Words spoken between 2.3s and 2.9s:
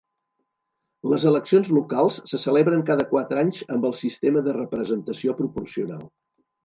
se celebren